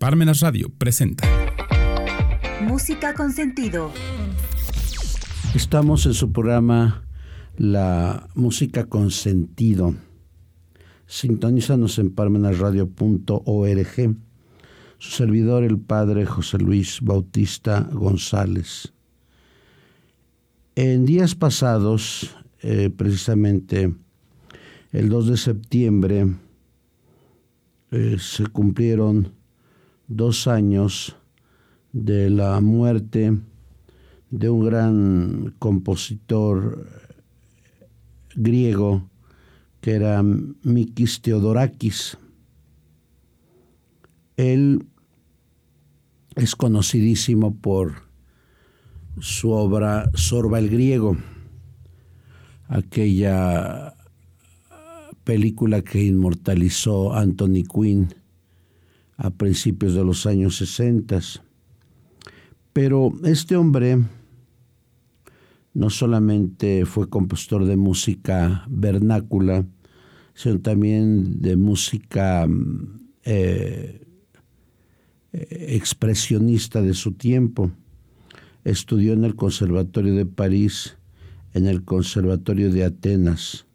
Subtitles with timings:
[0.00, 1.28] Parmenas Radio presenta
[2.64, 3.90] Música con sentido.
[5.56, 7.02] Estamos en su programa
[7.56, 9.96] La Música con Sentido.
[11.06, 14.16] Sintonízanos en parmenasradio.org.
[14.98, 18.92] Su servidor, el padre José Luis Bautista González.
[20.76, 23.92] En días pasados, eh, precisamente
[24.92, 26.36] el 2 de septiembre,
[27.90, 29.36] eh, se cumplieron
[30.08, 31.16] dos años
[31.92, 33.38] de la muerte
[34.30, 36.86] de un gran compositor
[38.34, 39.08] griego
[39.80, 42.18] que era Mikis Theodorakis.
[44.36, 44.86] Él
[46.36, 48.08] es conocidísimo por
[49.20, 51.16] su obra Sorba el griego,
[52.68, 53.94] aquella
[55.24, 58.14] película que inmortalizó Anthony Quinn
[59.18, 61.20] a principios de los años 60.
[62.72, 63.98] Pero este hombre
[65.74, 69.66] no solamente fue compositor de música vernácula,
[70.34, 72.46] sino también de música
[73.24, 74.06] eh,
[75.32, 77.72] expresionista de su tiempo.
[78.64, 80.96] Estudió en el Conservatorio de París,
[81.54, 83.66] en el Conservatorio de Atenas.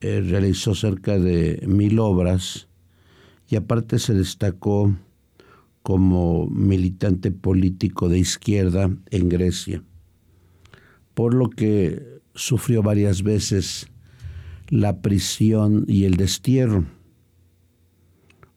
[0.00, 2.66] Eh, realizó cerca de mil obras
[3.48, 4.94] y aparte se destacó
[5.82, 9.82] como militante político de izquierda en Grecia,
[11.14, 13.88] por lo que sufrió varias veces
[14.68, 16.84] la prisión y el destierro.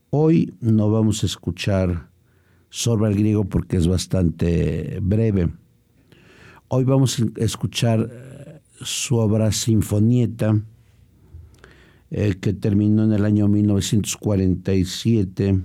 [0.09, 2.09] Hoy no vamos a escuchar
[2.69, 5.49] sobre el griego porque es bastante breve.
[6.67, 10.61] Hoy vamos a escuchar eh, su obra Sinfonieta,
[12.11, 15.61] eh, que terminó en el año 1947,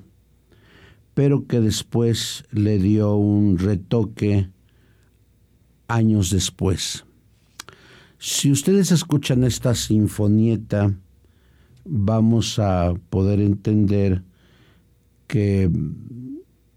[1.14, 4.48] pero que después le dio un retoque
[5.89, 7.05] años después.
[8.19, 10.94] Si ustedes escuchan esta sinfonieta,
[11.84, 14.22] vamos a poder entender
[15.26, 15.71] que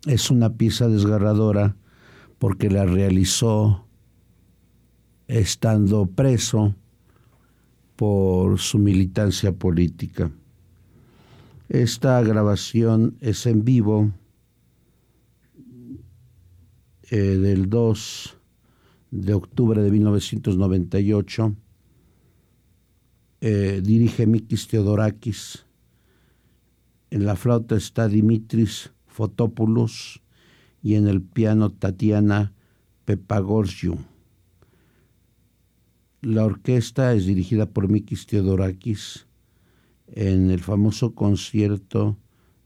[0.05, 1.75] es una pieza desgarradora
[2.39, 3.85] porque la realizó
[5.27, 6.75] estando preso
[7.97, 10.31] por su militancia política.
[11.67, 14.11] Esta grabación es en vivo
[17.09, 18.37] eh, del 2
[19.11, 21.55] de octubre de 1998.
[23.41, 25.65] Eh, dirige Mikis Theodorakis.
[27.09, 30.21] En la flauta está Dimitris Fotopoulos
[30.83, 32.53] y en el piano Tatiana
[33.05, 33.97] Pepagorgiou.
[36.21, 39.27] La orquesta es dirigida por Mikis Theodorakis
[40.07, 42.17] en el famoso concierto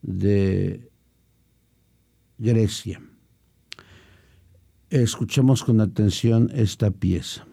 [0.02, 0.90] de
[2.38, 3.02] Grecia.
[4.90, 7.46] Escuchemos con atención esta pieza.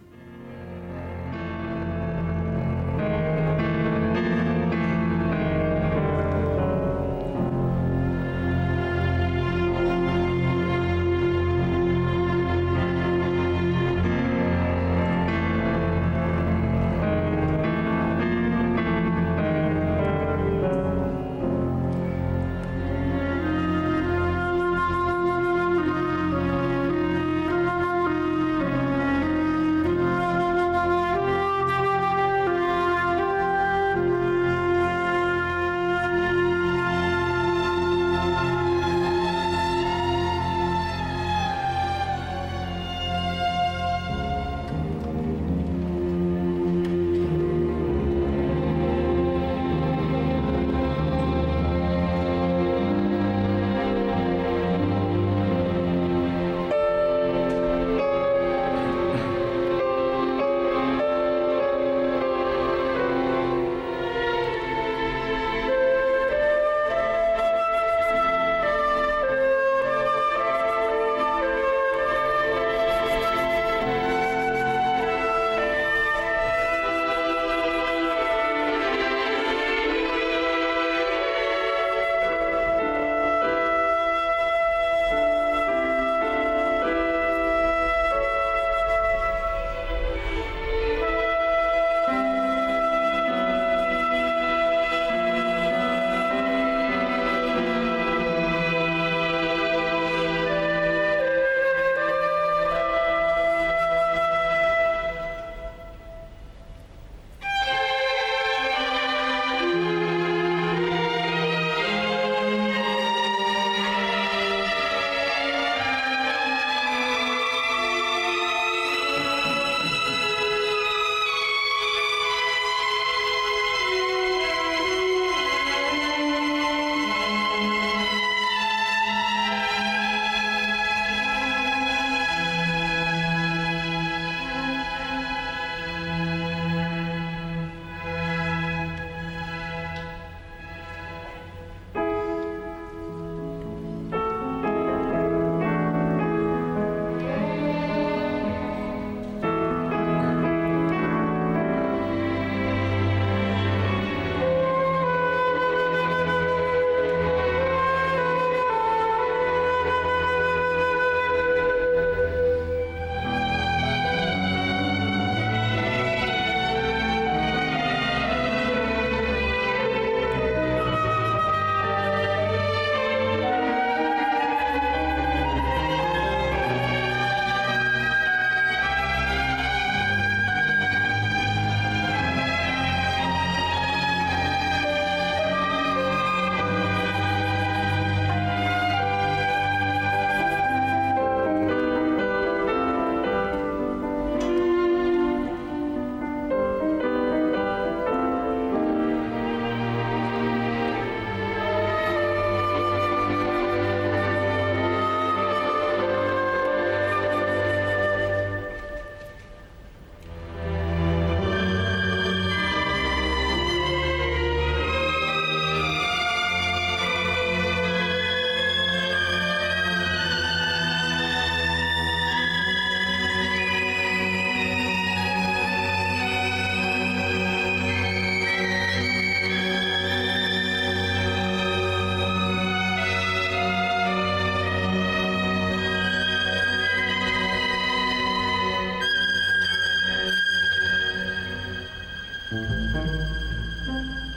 [242.50, 244.27] Música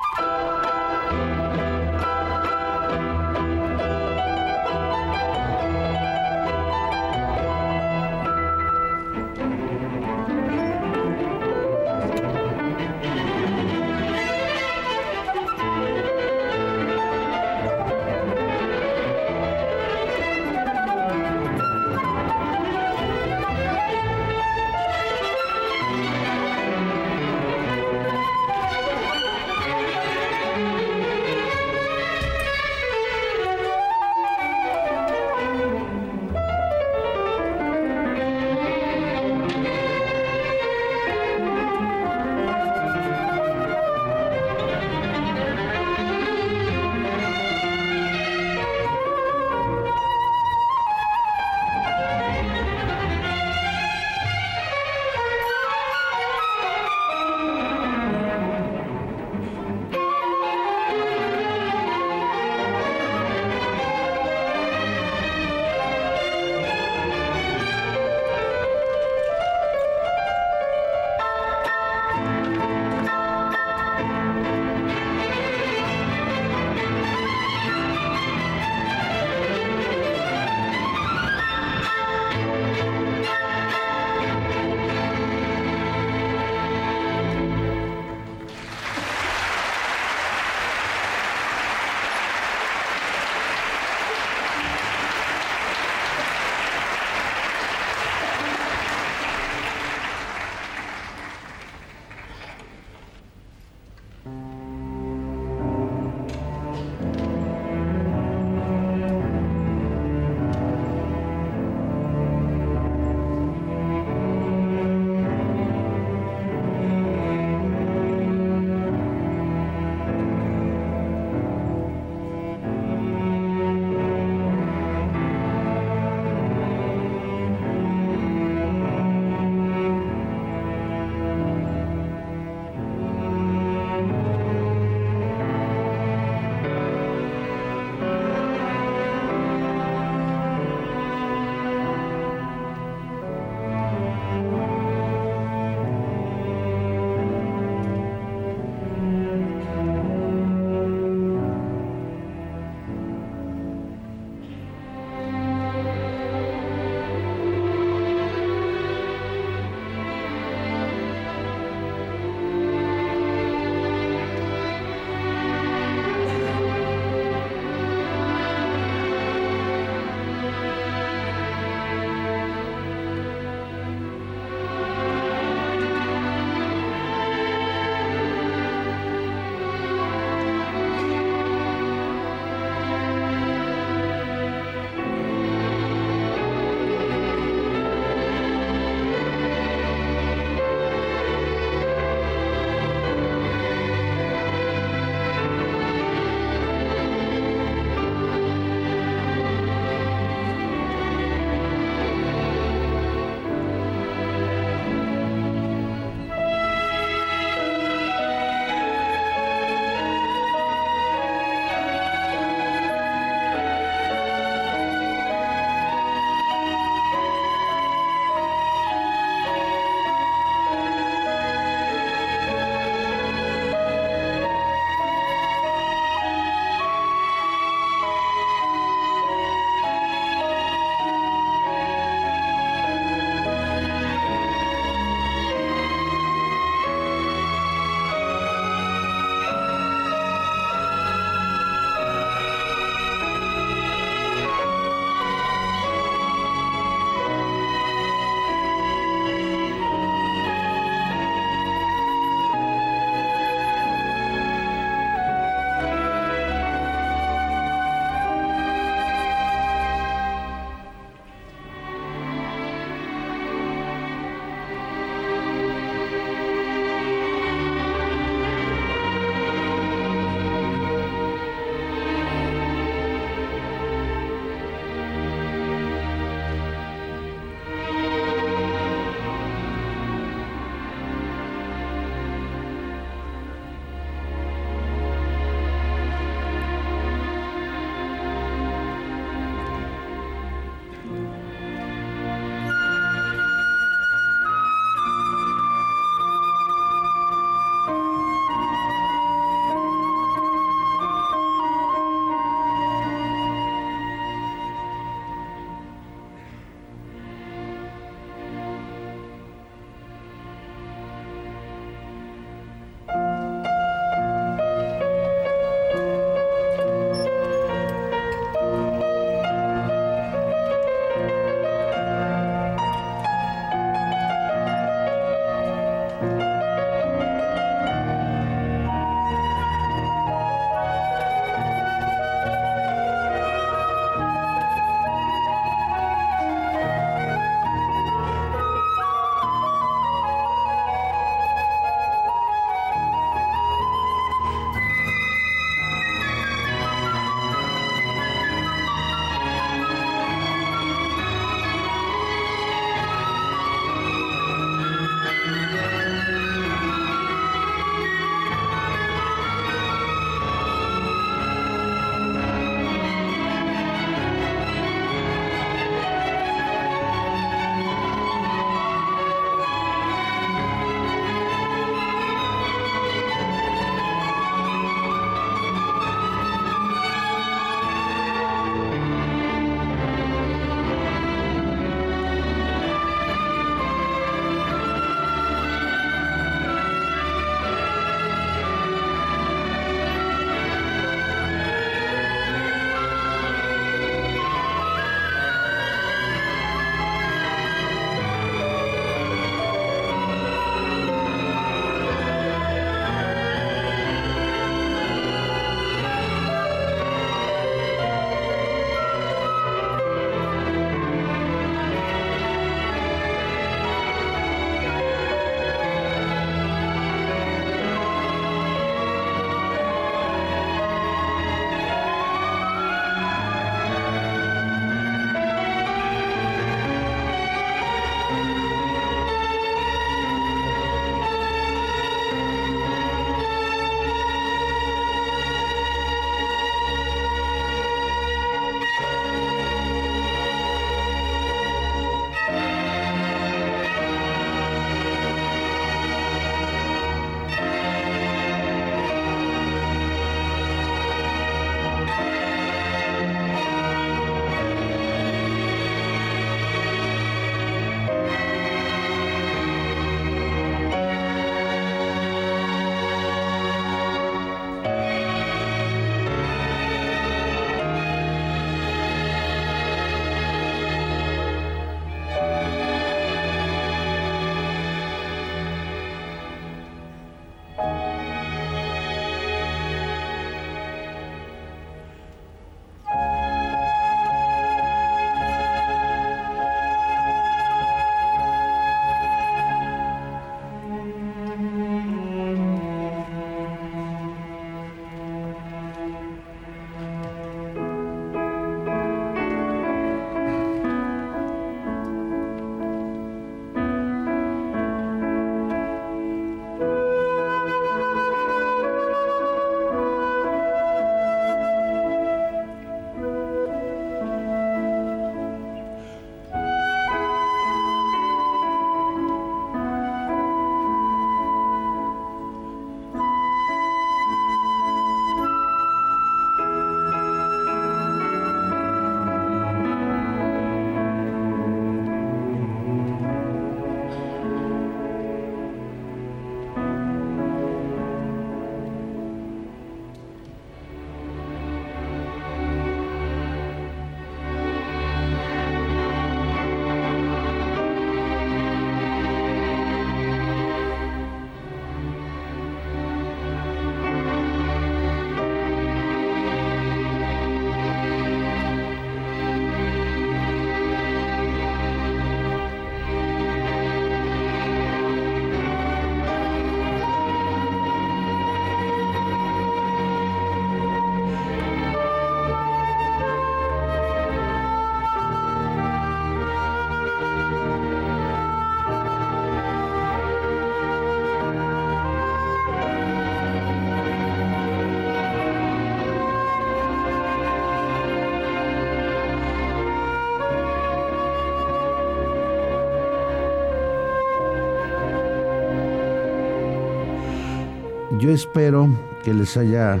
[598.18, 598.88] Yo espero
[599.24, 600.00] que les haya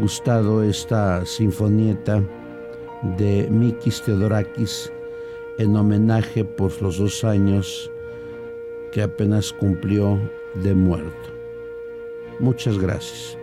[0.00, 2.22] gustado esta sinfonieta
[3.18, 4.92] de Mikis Theodorakis
[5.58, 7.90] en homenaje por los dos años
[8.92, 10.20] que apenas cumplió
[10.62, 11.30] de muerto.
[12.38, 13.36] Muchas gracias.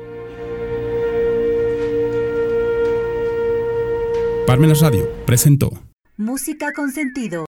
[4.45, 5.71] Parmenas Radio presentó
[6.15, 7.45] Música con sentido.